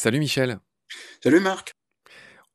[0.00, 0.58] Salut Michel.
[1.22, 1.79] Salut Marc.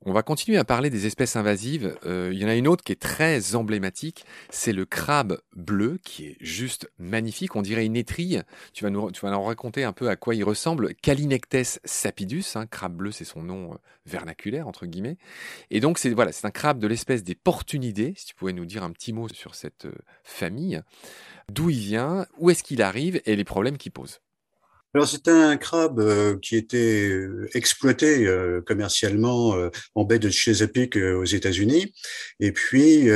[0.02, 1.98] On va continuer à parler des espèces invasives.
[2.06, 6.00] Euh, il y en a une autre qui est très emblématique, c'est le crabe bleu,
[6.04, 7.56] qui est juste magnifique.
[7.56, 8.44] On dirait une étrille.
[8.74, 10.94] Tu vas nous, tu vas nous raconter un peu à quoi il ressemble.
[10.96, 15.18] Calinectes sapidus, hein, crabe bleu, c'est son nom euh, vernaculaire entre guillemets.
[15.72, 18.14] Et donc c'est voilà, c'est un crabe de l'espèce des portunidés.
[18.16, 20.82] Si tu pouvais nous dire un petit mot sur cette euh, famille,
[21.50, 24.20] d'où il vient, où est-ce qu'il arrive et les problèmes qu'il pose.
[24.96, 29.54] Alors c'est un crabe euh, qui était euh, exploité euh, commercialement
[29.94, 31.94] en baie de Chesapeake aux États-Unis.
[32.40, 33.10] Et puis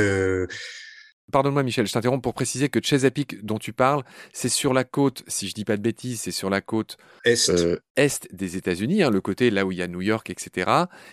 [1.30, 4.02] Pardonne-moi Michel, je t'interromps pour préciser que Chesapeake dont tu parles,
[4.32, 7.48] c'est sur la côte, si je dis pas de bêtises, c'est sur la côte est,
[7.50, 10.70] euh, est des États-Unis, hein, le côté là où il y a New York, etc.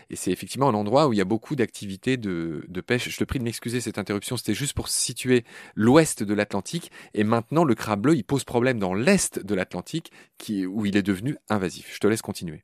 [0.10, 3.10] Et c'est effectivement un endroit où il y a beaucoup d'activités de, pêche.
[3.10, 5.46] Je te prie de m'excuser cette interruption, c'était juste pour situer
[5.76, 6.92] l'ouest de l'Atlantique.
[7.14, 10.12] Et maintenant, le crabe bleu, il pose problème dans l'est de l'Atlantique,
[10.50, 11.92] où il est devenu invasif.
[11.94, 12.64] Je te laisse continuer.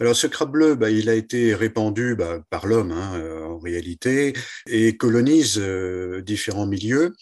[0.00, 3.58] Alors ce crabe bleu, bah, il a été répandu bah, par l'homme hein, euh, en
[3.58, 4.32] réalité
[4.66, 7.12] et colonise euh, différents milieux.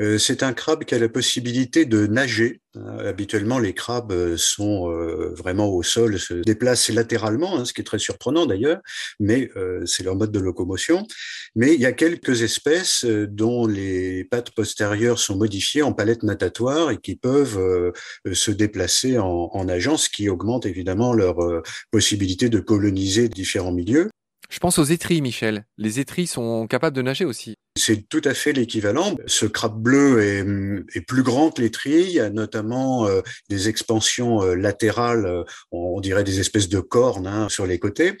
[0.00, 2.60] Euh, c'est un crabe qui a la possibilité de nager.
[2.76, 2.98] Hein.
[3.00, 7.82] Habituellement, les crabes euh, sont euh, vraiment au sol, se déplacent latéralement, hein, ce qui
[7.82, 8.80] est très surprenant d'ailleurs,
[9.20, 9.50] mais
[9.84, 11.06] c'est leur mode de locomotion.
[11.54, 16.90] Mais il y a quelques espèces dont les pattes postérieures sont modifiées en palettes natatoires
[16.90, 17.92] et qui peuvent
[18.32, 24.11] se déplacer en, en nageant, ce qui augmente évidemment leur possibilité de coloniser différents milieux.
[24.52, 25.64] Je pense aux étris, Michel.
[25.78, 27.56] Les étris sont capables de nager aussi.
[27.74, 29.16] C'est tout à fait l'équivalent.
[29.26, 32.02] Ce crabe bleu est, plus grand que l'étri.
[32.02, 36.80] Il y a notamment euh, des expansions euh, latérales, euh, on dirait des espèces de
[36.80, 38.18] cornes hein, sur les côtés.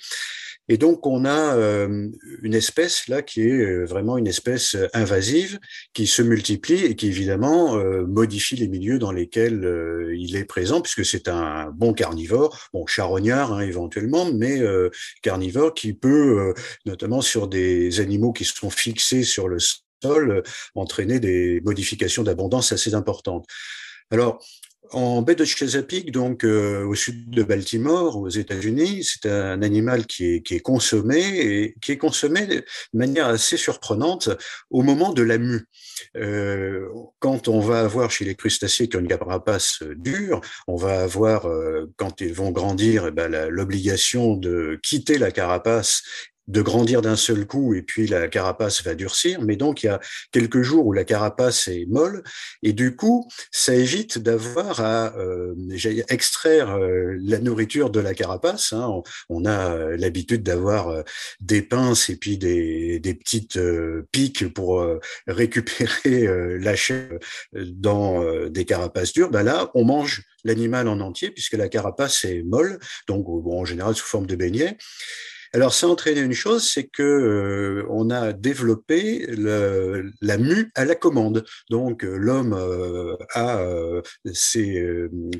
[0.72, 2.08] Et donc, on a euh,
[2.42, 5.60] une espèce là qui est euh, vraiment une espèce euh, invasive,
[5.92, 11.04] qui se multiplie et qui évidemment modifie les milieux dans lesquels il est présent, puisque
[11.04, 14.62] c'est un bon carnivore, bon charognard hein, éventuellement, mais
[15.22, 16.54] carnivore qui peut,
[16.86, 19.58] notamment sur des animaux qui sont fixés sur le
[20.02, 20.42] sol,
[20.74, 23.46] entraîner des modifications d'abondance assez importantes.
[24.10, 24.42] Alors,
[24.90, 30.06] en baie de Chesapeake, donc euh, au sud de Baltimore, aux États-Unis, c'est un animal
[30.06, 34.30] qui est, qui est, consommé et qui est consommé de manière assez surprenante
[34.70, 35.66] au moment de la mue.
[36.16, 36.88] Euh,
[37.20, 41.46] quand on va avoir chez les crustacés qui ont une carapace dure, on va avoir,
[41.46, 46.02] euh, quand ils vont grandir, eh ben, l'obligation de quitter la carapace
[46.48, 49.40] de grandir d'un seul coup et puis la carapace va durcir.
[49.42, 50.00] Mais donc il y a
[50.32, 52.22] quelques jours où la carapace est molle
[52.62, 55.54] et du coup ça évite d'avoir à euh,
[56.08, 58.72] extraire euh, la nourriture de la carapace.
[58.72, 59.02] Hein.
[59.28, 61.02] On, a euh, l'habitude d'avoir euh,
[61.40, 63.58] des pinces et puis des, petites
[64.10, 64.84] piques pour
[65.26, 66.26] récupérer
[66.58, 67.10] la chair
[67.52, 69.30] dans des carapaces dures.
[69.30, 73.64] Ben là on mange l'animal en entier puisque la carapace est molle, donc bon, en
[73.64, 74.78] général sous forme de beignet.
[75.54, 80.70] Alors, ça a entraîné une chose, c'est que euh, on a développé le, la mue
[80.74, 81.44] à la commande.
[81.68, 83.62] Donc, euh, l'homme euh, a
[84.32, 84.82] ses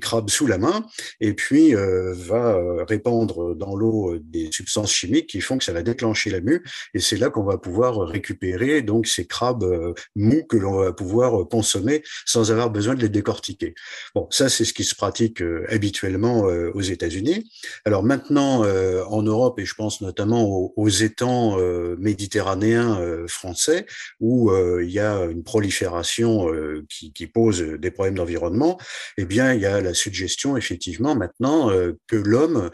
[0.02, 0.84] crabes sous la main
[1.20, 6.30] et puis va répandre dans l'eau des substances chimiques qui font que ça va déclencher
[6.30, 6.62] la mue.
[6.94, 11.48] Et c'est là qu'on va pouvoir récupérer donc ces crabes mous que l'on va pouvoir
[11.48, 13.74] consommer sans avoir besoin de les décortiquer.
[14.14, 17.50] Bon, ça c'est ce qui se pratique habituellement aux États-Unis.
[17.84, 23.86] Alors maintenant en Europe et je pense notamment aux, étangs euh, méditerranéens euh, français,
[24.20, 26.48] où euh, il y a une prolifération
[26.88, 28.78] qui, pose des problèmes d'environnement,
[29.16, 31.70] eh bien, il y a la suggestion, effectivement, maintenant,
[32.08, 32.68] que l'homme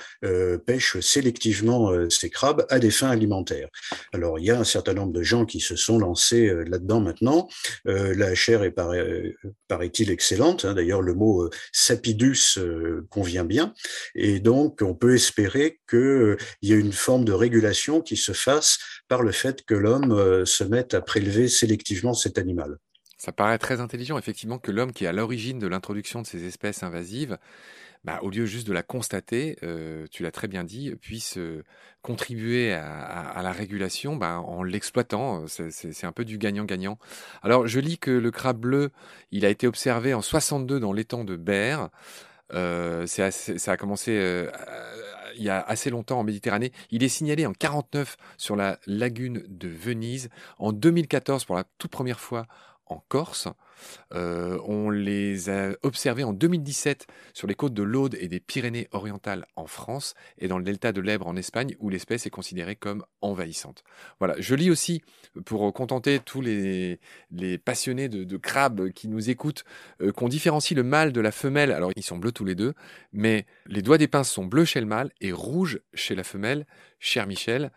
[0.67, 3.69] pêche sélectivement ces crabes à des fins alimentaires.
[4.15, 7.49] Alors, il y a un certain nombre de gens qui se sont lancés là-dedans maintenant.
[7.85, 8.75] la chair est,
[9.69, 10.65] paraît-il, excellente.
[10.65, 10.75] Hein.
[10.75, 12.59] D'ailleurs, le mot sapidus
[13.11, 13.75] convient bien.
[14.15, 18.79] Et donc, on peut espérer qu'il y ait une forme de régulation qui se fasse
[19.09, 22.79] par le fait que l'homme euh, se mette à prélever sélectivement cet animal.
[23.17, 26.45] Ça paraît très intelligent, effectivement, que l'homme qui est à l'origine de l'introduction de ces
[26.47, 27.37] espèces invasives,
[28.05, 31.65] bah, au lieu juste de la constater, euh, tu l'as très bien dit, puisse euh,
[32.01, 35.47] contribuer à, la régulation bah, en l'exploitant.
[35.49, 36.99] C'est un peu du gagnant-gagnant.
[37.43, 38.91] Alors, je lis que le crabe bleu,
[39.33, 41.91] il a été observé en 62 dans l'étang de Berre.
[42.53, 44.47] ça a commencé
[45.39, 46.73] il y a assez longtemps en Méditerranée.
[46.91, 51.91] Il est signalé en 49 sur la lagune de Venise, en 2014 pour la toute
[51.91, 52.47] première fois
[52.89, 53.49] en Corse.
[54.15, 59.47] Euh, on les a observés en 2017 sur les côtes de l'Aude et des Pyrénées-Orientales
[59.57, 63.05] en France et dans le delta de l'Èbre en Espagne où l'espèce est considérée comme
[63.21, 63.85] envahissante.
[64.19, 65.03] Voilà, je lis aussi
[65.45, 66.99] pour contenter tous les,
[67.65, 69.65] passionnés de, crabes qui nous écoutent
[70.01, 71.73] euh, qu'on différencie le mâle de la femelle.
[71.73, 72.75] Alors ils sont bleus tous les deux,
[73.13, 76.67] mais les doigts des pinces sont bleus chez le mâle et rouges chez la femelle,
[76.99, 77.71] cher Michel.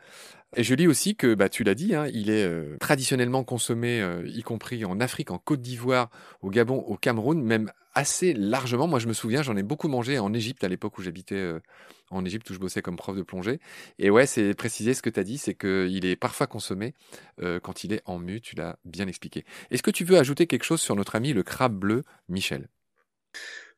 [0.56, 4.02] Et je lis aussi que, bah, tu l'as dit, hein, il est euh, traditionnellement consommé,
[4.02, 6.10] euh, y compris en Afrique, en Côte d'Ivoire,
[6.42, 8.86] au Gabon, au Cameroun, même assez largement.
[8.86, 11.62] Moi, je me souviens, j'en ai beaucoup mangé en Égypte à l'époque où j'habitais euh,
[12.10, 13.62] en Égypte, où je bossais comme prof de plongée.
[13.98, 16.94] Et ouais, c'est précisé ce que tu as dit, c'est qu'il est parfois consommé
[17.64, 19.46] quand il est en mue, tu l'as bien expliqué.
[19.72, 22.68] Est-ce que tu veux ajouter quelque chose sur notre ami le crabe bleu, Michel?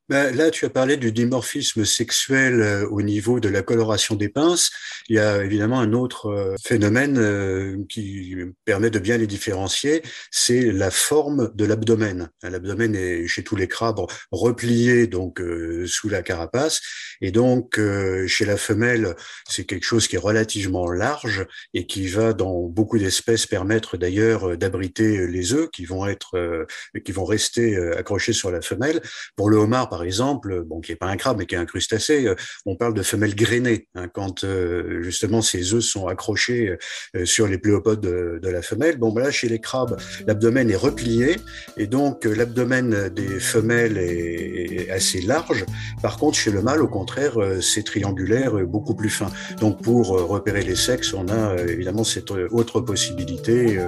[0.10, 4.28] Ben, là, tu as parlé du dimorphisme sexuel euh, au niveau de la coloration des
[4.28, 4.70] pinces.
[5.08, 8.36] Il y a évidemment un autre euh, phénomène euh, qui
[8.66, 12.30] permet de bien les différencier, c'est la forme de l'abdomen.
[12.42, 14.02] L'abdomen est chez tous les crabes
[14.32, 15.42] replié donc
[15.86, 16.82] sous la carapace,
[17.22, 17.80] et donc
[18.28, 19.16] chez la femelle,
[19.48, 24.58] c'est quelque chose qui est relativement large et qui va dans beaucoup d'espèces permettre d'ailleurs
[24.58, 26.66] d'abriter les œufs qui vont être
[27.04, 29.02] qui vont rester accrochés sur la femelle.
[29.36, 31.68] Pour le homard par exemple, bon, qui est pas un crabe, mais qui est un
[31.68, 32.34] crustacé, euh,
[32.66, 36.76] on parle de femelles grainées, hein, quand euh, justement ces œufs sont accrochés
[37.16, 38.98] euh, sur les pléopodes de, la femelle.
[38.98, 39.96] Bon, ben là, chez les crabes,
[40.26, 41.36] l'abdomen est replié,
[41.78, 45.64] et donc l'abdomen des femelles est, assez large.
[46.02, 49.32] Par contre, chez le mâle, au contraire, c'est triangulaire, beaucoup plus fin.
[49.60, 53.80] Donc, pour repérer les sexes, on a évidemment cette autre possibilité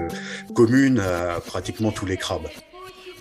[0.54, 2.48] commune à pratiquement tous les crabes.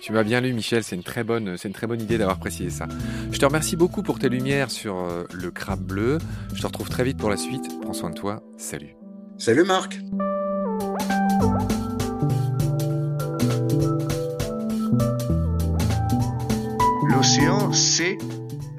[0.01, 0.83] Tu m'as bien lu, Michel.
[0.83, 2.87] C'est une très bonne, c'est une très bonne idée d'avoir précisé ça.
[3.31, 6.19] Je te remercie beaucoup pour tes lumières sur euh, le crabe bleu.
[6.53, 7.63] Je te retrouve très vite pour la suite.
[7.81, 8.43] Prends soin de toi.
[8.57, 8.95] Salut.
[9.37, 9.99] Salut, Marc.
[17.09, 18.17] L'océan, c'est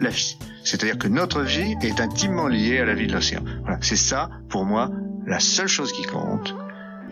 [0.01, 0.39] la vie.
[0.65, 3.43] C'est-à-dire que notre vie est intimement liée à la vie de l'océan.
[3.63, 3.79] Voilà.
[3.81, 4.91] C'est ça, pour moi,
[5.27, 6.55] la seule chose qui compte.